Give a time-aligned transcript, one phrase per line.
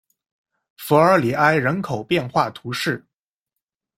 [0.77, 3.05] 弗尔里埃人口变化图示